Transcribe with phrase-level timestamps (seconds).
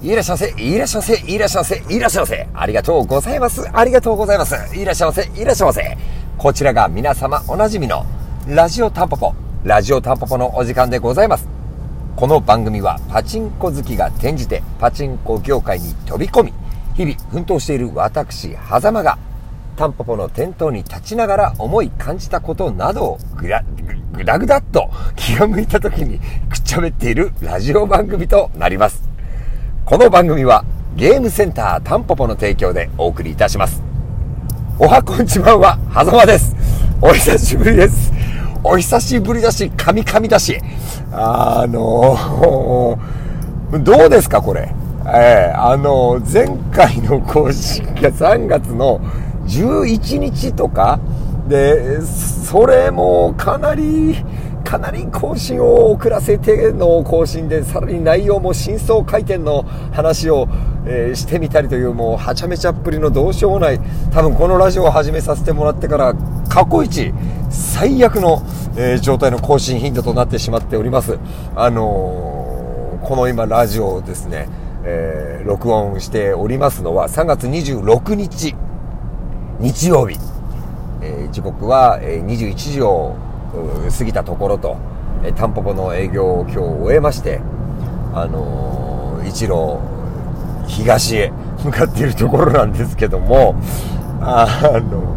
[0.00, 2.48] いらっしゃいませ、いらっしゃいませ、いらっしゃいませ、いらっしゃいませ。
[2.54, 3.68] ありがとうございます。
[3.72, 4.54] ありがとうございます。
[4.76, 5.98] いらっしゃいませ、いらっしゃいませ。
[6.36, 8.06] こちらが皆様おなじみの
[8.46, 9.34] ラジオタンポポ、
[9.64, 11.48] ラジオタンポポのお時間でございます。
[12.14, 16.54] この番組はパチンコ好きが転じてパチンコ業界に飛び込み、
[16.94, 19.18] 日々奮闘している私、狭間が
[19.76, 23.64] タンポポの店頭に立ちながら思い感じたことなどをぐら、
[24.12, 29.07] ぐだぐだっと気が向いた時にくっちゃべっているラジオ番組となります。
[29.88, 30.66] この番組は
[30.96, 33.82] ゲームセンタータンポポの提供でお送りいたします。
[34.78, 36.54] おはこんちばんは、はざまです。
[37.00, 38.12] お久しぶりです。
[38.62, 40.58] お久しぶりだし、カミカミだし、
[41.10, 44.74] あのー、どうですかこれ？
[45.06, 49.00] えー、あのー、前回の更新が3月の
[49.46, 51.00] 11日とか
[51.48, 54.22] で、それもかなり、
[54.68, 59.62] かなり更新を遅らせての更新で、さらに内容も真相回転の
[59.94, 60.46] 話を、
[60.84, 63.80] えー、してみたりという、もうはちゃめちゃっぷりのどうしようもない、
[64.12, 66.14] 多分このラジオを始めさせてもらってから、
[66.50, 67.14] 過去一、
[67.48, 68.42] 最悪の、
[68.76, 71.18] えー、状態の更新頻度となってしまっております。
[71.56, 74.50] あのー、この今ラジオをですね、
[74.84, 78.54] え、録音しておりますのは3月26日、
[79.60, 80.18] 日曜日、
[81.00, 83.16] え、時刻は、え、21時を
[83.96, 84.76] 過ぎたところと、
[85.24, 87.40] えタンポポの営業を今日終えまして、
[88.14, 89.78] あのー、一路
[90.66, 91.32] 東へ
[91.64, 93.56] 向かっているところなんですけども、
[94.20, 94.46] あ
[94.90, 95.16] の、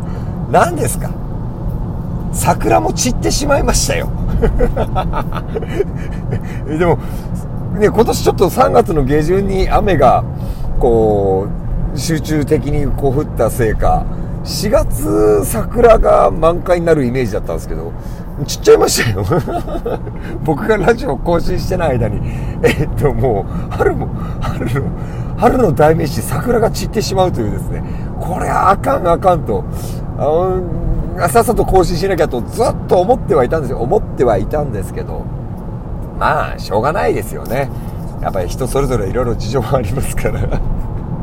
[0.52, 1.10] 何ですか？
[2.34, 4.10] 桜も散ってしまいましたよ。
[6.66, 6.98] でも、
[7.78, 10.24] ね、今年ちょっと3月の下旬に雨が、
[10.80, 11.48] こ
[11.94, 14.06] う、集中的にこう降ったせいか、
[14.46, 17.92] 4月桜が満開になるイメージだったんですけど、
[18.46, 19.26] ちっちゃいましたよ。
[20.44, 22.22] 僕がラジオを更新してない間に。
[22.64, 24.08] えっともう春も
[24.40, 24.82] 春の
[25.38, 27.84] 春の代名詞桜が散ってしまうというですね。
[28.20, 29.64] これはあかんあかんと。
[30.18, 33.80] あさっさと更新しなきゃとずっと思ってはいたんですよ。
[33.80, 35.24] 思ってはいたんですけど。
[36.20, 37.70] まあしょうがないですよね。
[38.22, 40.40] やっぱり人それぞれいろいろ事情もありますから。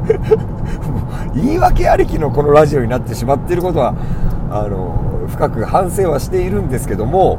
[1.34, 3.94] 言い訳ありきのこのラジオになってしまっていることは
[4.50, 7.36] あの深く反省はしているんですけども、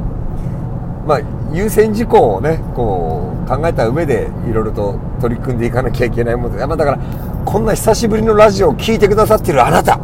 [1.06, 1.20] まあ、
[1.52, 6.98] 優先事項をねこう考えた上でいろいろと取り組んでいかなきゃいけないもので、まあ、だから
[7.44, 9.98] こんな久しぶりのラジオを聴いてくださってるあなた。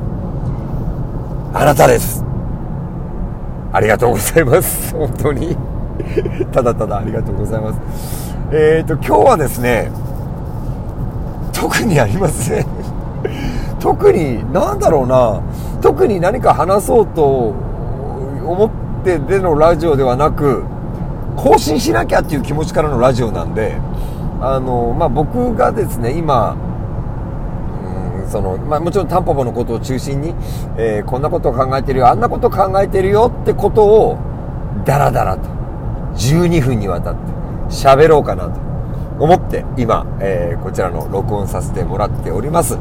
[1.55, 2.23] あなたです。
[3.73, 4.95] ありがとうございます。
[4.95, 5.57] 本当に。
[6.53, 8.37] ただただありがとうございます。
[8.53, 9.91] えっ、ー、と今日はですね
[11.53, 12.67] 特にありません。
[13.81, 15.43] 特に何だろうな。
[15.81, 17.55] 特に何か話そうと
[18.47, 20.65] 思ってでのラジオではなく
[21.37, 23.77] 更新しなきゃっていう気持ちからのラジオなんで
[24.41, 26.57] あの、まあ、僕がですね今
[28.29, 30.35] そのまあ、もちろんタンポポのことを中心に、
[30.77, 34.19] えー、こんなことを考えてるよあんなことを考えてるよってことを
[34.85, 35.49] ダラダラと
[36.17, 37.21] 12分にわたって
[37.69, 38.61] 喋ろうかなと
[39.23, 42.79] 思って今、えー、こちらの録音させてもらっております。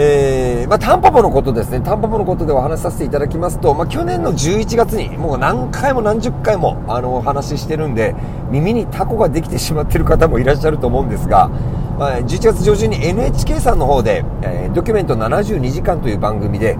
[0.00, 8.14] えー、まあ、タンポポのことですね、タンポポのことでお話しさせていただきますと、まあ、去年の11月に、もう何回も何十回も、あの、お話ししてるんで、
[8.48, 11.48] 耳にタコができてしまっている方もいらっしゃると思うんですが、
[11.98, 16.76] まあ、11月上旬に NHK さんの方で、えー、ドキュメント72時間という番組で、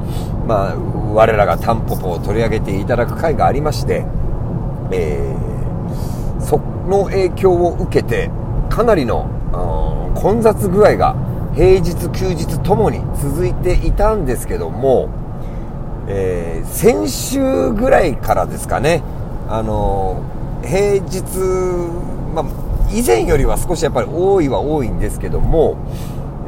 [0.47, 4.05] まあ、我らがタンポポを取り上げていただく回がありまして、
[4.93, 6.59] えー、そ
[6.89, 8.31] の影響を受けて、
[8.71, 9.29] かなりの、
[10.15, 11.17] 混雑具合が
[11.59, 15.09] 平日休日ともに続いていたんですけども、
[16.07, 19.03] えー、先週ぐらいからですかね、
[19.49, 20.23] あの
[20.63, 21.21] 平日、
[22.33, 25.77] まあ、以前よりは少しやっぱり多いは多いんですけども、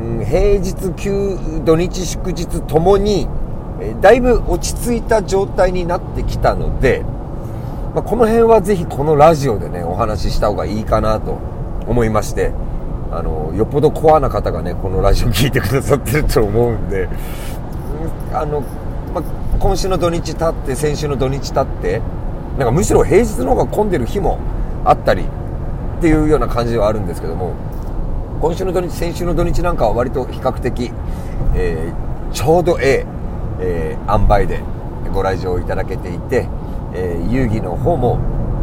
[0.00, 3.26] うん、平日休土日祝日ともに、
[3.80, 7.02] えだいぶ落ち着いた状態になってきたので、
[7.96, 11.32] まあ、この辺はぜひこのラジオでねお話しした方がいいかなと
[11.88, 12.52] 思いまして
[13.12, 17.08] あのよっぽどコアな方がねこのラジオ聞いてくださってると思うんで。
[18.32, 18.62] あの、
[19.12, 19.22] ま
[19.58, 22.00] 今週の土日経って先週の土日経って
[22.56, 24.38] なんかむしろ平日の方が混んでる日も
[24.84, 27.54] あったりっていうような感じではあるんですけども
[28.40, 30.90] 今週の土日先週の土日なんかは割と比較的、
[31.54, 33.04] えー、ちょうどえ
[33.60, 34.62] ええー、塩梅で
[35.12, 36.48] ご来場いただけていて、
[36.94, 38.16] えー、遊戯の方も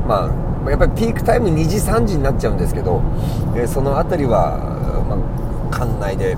[0.07, 3.01] まあやっぱりピークタイム2時3時になっちゃうんですけど、
[3.55, 4.57] えー、その辺りは、
[5.07, 6.37] まあ、館内で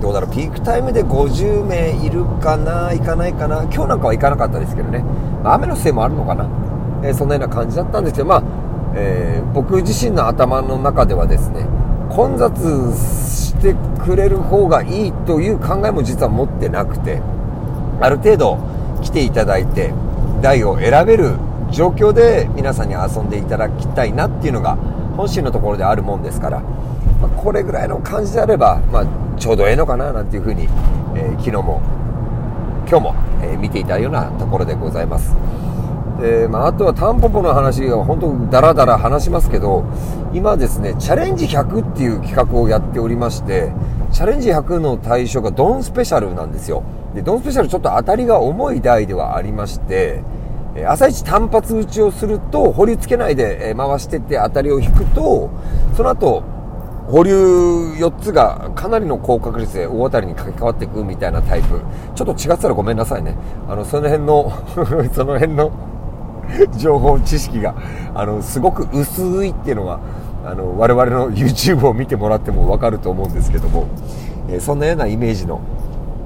[0.00, 5.00] どうだろうピークタイムで50名いるかないかないかな今日なんかは行かなかったですけどね、
[5.42, 6.44] まあ、雨のせいもあるのかな、
[7.04, 8.42] えー、そんなような感じだったんですけど、まあ
[8.94, 11.66] えー、僕自身の頭の中ではですね、
[12.10, 12.54] 混雑
[12.96, 17.20] してくれる方がいいという考えも実は持ってなくて
[18.00, 18.58] ある程度
[19.02, 19.92] 来ていただいて
[20.40, 21.34] 台を選べる
[21.70, 24.76] 状況で皆さんに遊んでいただきたいなっていうのが
[25.16, 30.64] 本心のところであるもんですから、まあ、これぐらいの感じであれば、まあ、ちょうどええのかななんていうふうに、
[31.14, 31.80] えー、昨日も
[32.88, 35.34] 今日も、えー、見ていたようなところでございます。
[36.20, 39.84] でまあ、あとはタンポポの話が本当ダラダラ話しますけど
[40.34, 43.72] 今ですねチャレンジ100っていう企画をやっておりまして
[44.10, 46.82] チャレンジ100の対象がドンスペシャルなんですよ
[47.14, 50.24] でドンスペシャルちょっと当たりが重い台ではありまして
[50.86, 55.50] 朝一単発打ちをすると保留つけないで回してって当たりを引くと
[55.96, 56.42] その後
[57.08, 61.80] 保留4つがかなりの高確率で大当たりに書き換わっていくみたいなタイプ。
[62.14, 63.34] ちょっと違ったらごめんなさいね。
[63.66, 64.52] あのその辺の
[65.14, 65.70] その辺の
[66.76, 67.74] 情報知識が
[68.14, 70.00] あのすごく薄いっていうのは
[70.44, 73.86] あの我々の YouTube を見てもらっても分かると思うんですけども、
[74.50, 75.60] えそんなようなイメージの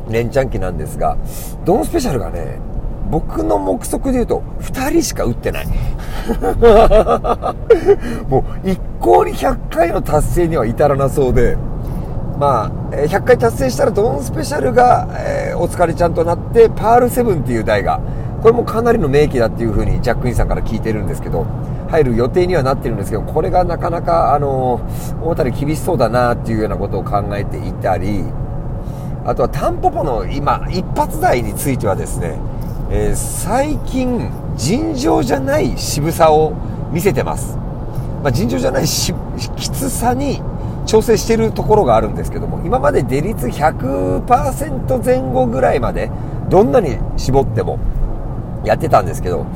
[0.09, 1.17] 連チャン機なんですが
[1.65, 2.59] ドンスペシャルがね
[3.13, 5.67] 僕の目測で言うと2人しか打ってない。
[8.29, 11.57] もう一向に100回の達成には至らなそうで
[12.39, 18.01] まあ100回達成したらドンスペシャルが、えー、お疲れちゃんとなってパールセブンっていう台が
[18.43, 21.47] これもかなりの名機だっていう風にジャックインさんから聞いてるんですけど、
[21.89, 24.81] 入る予定にはなってるんですけど、これがなかなか、あの、
[25.23, 28.25] 大谷厳しそうだなっていうようなことを考えていたり、
[29.25, 32.37] あとはタンポポの今、一発台についてはですね、
[32.95, 36.53] えー、最近、尋常じゃない渋さを
[36.93, 37.57] 見せてます。
[38.23, 39.15] まあ、尋常じゃないし
[39.57, 40.43] きつさに
[40.85, 46.11] 調整してるところがあるんですけども、今まで出率100%前後ぐらいまで、
[46.51, 47.79] どんなに絞っても
[48.63, 49.47] やってたんですけど、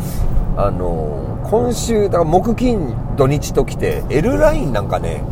[0.56, 5.22] あのー、今週、だから木金土日と来て、L ラインなんかね、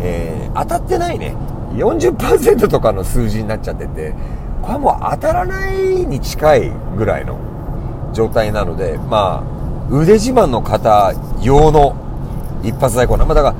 [0.00, 1.36] えー、当たってないね。
[1.74, 4.14] 40%とかの数字になっちゃってて、
[4.62, 7.51] これはもう当たらないに近いぐらいの
[8.12, 11.12] 状態なので、まあ、腕自慢の方
[11.42, 11.96] 用の
[12.62, 13.24] 一発大根な。
[13.24, 13.56] まあ、だから、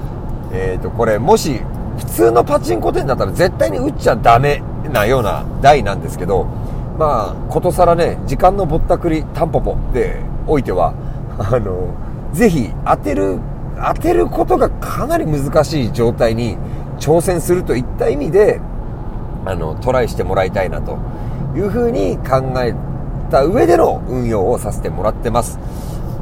[0.53, 1.61] えっ、ー、と、これ、もし、
[1.99, 4.63] 普通のパチンコ店だったら絶対に打っちゃダメ
[4.93, 6.45] なような台なんですけど、
[6.99, 10.95] まあ、ことさらね、時間のぼったくりタンポポでおいては、
[11.39, 11.95] あの、
[12.33, 13.41] ぜひ当てる、
[13.77, 16.57] 当てることがかなり難しい状態に
[16.99, 18.61] 挑戦するといった意味で、
[19.45, 20.99] あの、トライしてもらいたいなと
[21.57, 22.75] いうふうに考え
[23.33, 25.59] た上での運用をさせてもらってます。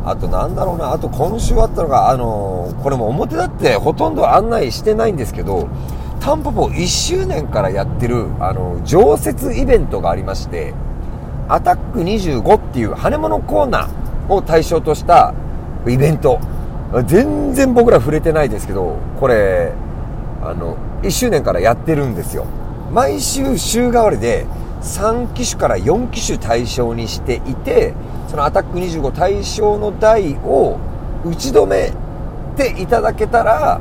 [0.06, 5.68] あとなんだろうな、あと今週あったのが、あの、これも表だってほとんど案内してないんですけど、
[6.20, 10.72] タンポポ1周年からやってる、あの、常設イベントがありまして、
[11.48, 15.34] アタック25っていう羽物コーナーを対象とした
[15.86, 16.38] イベント。
[17.06, 19.72] 全然僕ら触れてないですけど、これ、
[20.42, 22.46] あの、1周年からやってるんですよ。
[22.92, 24.46] 毎週週替わりで
[24.82, 27.94] 3機種から4機種対象にしていて、
[28.28, 30.78] そのアタック25対象の台を
[31.24, 31.92] 打ち止め
[32.56, 33.80] ていただけたら、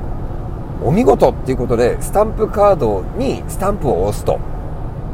[0.84, 4.40] お見事っていうことで、スタンプカードにスタンプを押すと。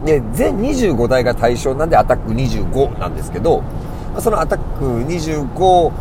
[0.05, 3.63] で、全25台が対象なんでアタック25なんですけど、
[4.19, 5.91] そのアタック25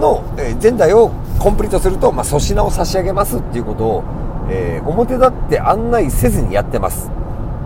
[0.00, 0.24] の
[0.58, 4.04] 全台をコンプリートすると、まあ、粗品を差し上げますっていうことを、
[4.50, 7.10] えー、表立って案内せずにやってます。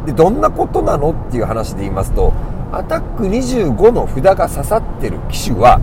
[0.08, 2.32] で、どんなことなのっていう話で言いますと、
[2.72, 5.80] アタック25の札が刺さってる機種は、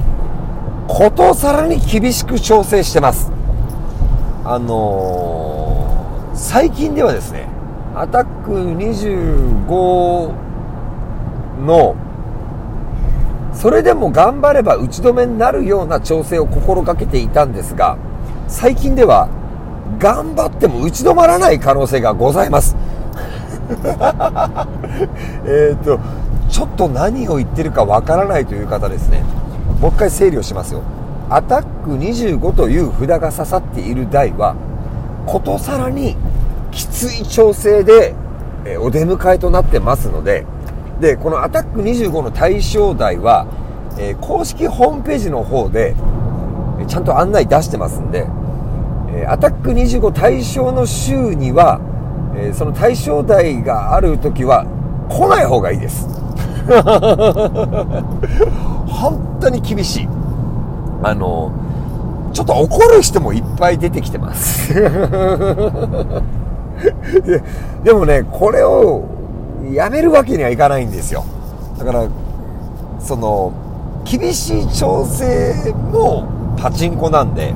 [0.88, 3.32] ことさらに厳しく調整してます。
[4.44, 7.48] あのー、最近ではですね、
[7.94, 10.34] アタック25
[11.64, 11.96] の、
[13.54, 17.98] それでも頑張れば打ち止めになるような調整を心がけていたんですが、
[18.48, 19.30] 最近では、
[20.00, 22.76] 頑張っても打ち止まらない可能性がございます。
[25.46, 26.00] えっと、
[26.50, 29.24] ちょっと何を言ってるかわからないという方ですね。
[29.82, 30.82] もう一回整理をしますよ。
[31.30, 34.56] アタック25という札が刺さっている台は、
[35.26, 36.16] ことさらに
[36.72, 38.16] きつい調整で、
[38.80, 40.46] お出迎えとなってますので、
[41.00, 43.48] で、このアタック25の対象台は、
[43.98, 45.96] え、公式ホームページの方で、
[46.88, 48.28] ちゃんと案内出してますんで、
[49.14, 51.80] えアタック25対象の週には、
[52.38, 54.66] えその対象台がある時は
[55.10, 56.08] 来ない方がいいです。
[58.88, 60.10] 本当に厳しい。
[61.04, 61.52] あの、
[62.34, 64.90] ちょっと怒る人もいっぱい出てきてます で。
[67.84, 69.04] でもね、これを
[69.72, 71.24] やめるわけにはいかないんですよ。
[71.78, 72.06] だから、
[73.00, 73.54] その、
[74.04, 76.26] 厳しい調整も
[76.58, 77.54] パチンコなんで、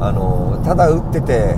[0.00, 1.54] あの、ただ打ってて、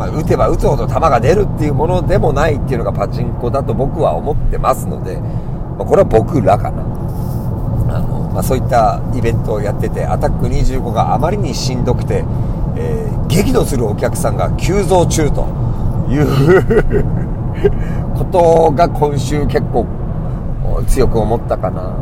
[0.00, 6.82] ま打てば打つほど球が出るっていうものでもないっていうのがパチンコだと僕は思ってますので、まあ、これは僕らかな。
[7.92, 12.24] あのまあ、そういったイベントをやってて、アタック25があまりにしんどくて、
[12.76, 15.46] えー、激怒するお客さんが急増中と
[16.08, 16.26] いう
[18.16, 19.86] ことが今週結構
[20.86, 21.92] 強く思ったかな。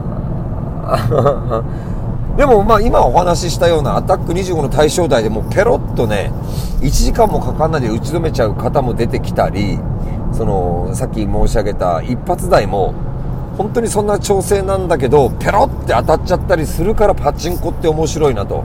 [2.38, 6.30] でもまあ今お話ししたようなアタック25の対象台でもペロッとね、
[6.80, 9.76] 1時間もかかんないで打ち止めちゃう方も出てきたり、
[10.32, 12.94] その、さっき申し上げた一発台も、
[13.56, 18.62] 本当にそんな調整なんだけど、ペロって当たっちゃったりするからパチンコって面白いなと。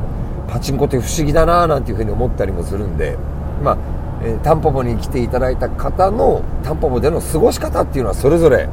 [0.48, 3.18] パチンコって不思議だななんていうふうに思ったりもするんで、
[3.64, 3.78] まあ、
[4.24, 8.70] えー、タンポポに来ていただいた方のタンポポでの過ごし方っていうのはそれぞれ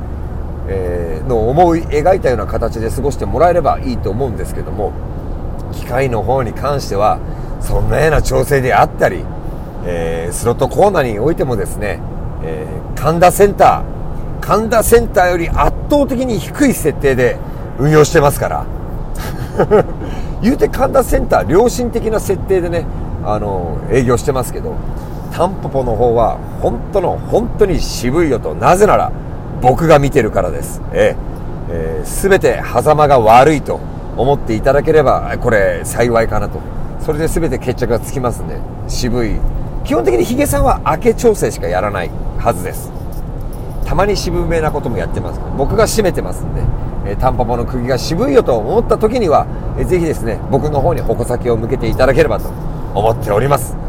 [0.73, 4.93] えー、の思い描いたような形で過ごしてもらえればいいと思うんですけども
[5.73, 7.19] 機械の方に関しては
[7.61, 9.25] そんなような調整であったり、
[9.85, 12.01] えー、スロットコーナーにおいてもですね、
[12.45, 17.37] えー、神田センター神田センターより圧倒的に低い設定で
[17.79, 18.67] 運用してますから。
[20.41, 22.87] 言うて神田センター良心的な設定でね
[23.25, 24.75] あの営業してますけど
[25.33, 28.55] タンポポの方は本当の本当に渋いよと。
[28.55, 29.13] なぜなら
[29.61, 30.81] 僕が見てるからです。
[30.93, 31.17] え
[31.69, 33.81] えー、全て狭間が悪いと
[34.17, 36.61] 思っていただければ、これ幸いかなと。
[37.01, 38.57] それで全て決着がつきますんで、
[38.89, 39.41] 渋い。
[39.85, 42.91] 基本的にヒゲさんは明け調整しかやらないはずです。
[43.87, 45.41] たまに渋めなこともやってます。
[45.57, 46.63] 僕が締めてますんで、
[47.07, 49.47] えー、タンパポの釘が渋いよと思った時には、
[49.79, 52.49] えー、ぜひですね、僕の方に矛先を向けていただければと
[52.95, 53.80] 思っております。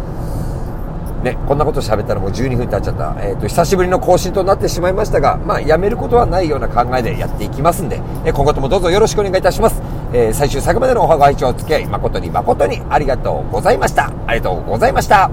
[1.23, 3.15] ね、こんなこと喋ったらもう12分経っちゃった。
[3.21, 9.81] えっ、ー、と、久しぶりの更新となってしまいましたが、まあ、やめることはないような考えでやっていきますんで、え今後ともどうぞよろしくお願いいたします。
[10.13, 14.11] えー、最終作までのおはがいちをお付き合い、誠に誠にありがとうございました。
[14.25, 15.29] ありがとうございました。